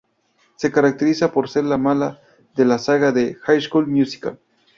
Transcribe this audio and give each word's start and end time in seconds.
Se 0.55 0.71
caracteriza 0.71 1.31
por 1.31 1.47
ser 1.47 1.63
la 1.65 1.77
"mala" 1.77 2.21
de 2.55 2.65
la 2.65 2.79
saga 2.79 3.11
de 3.11 3.35
High 3.35 3.61
School 3.61 3.85
Musical. 3.85 4.39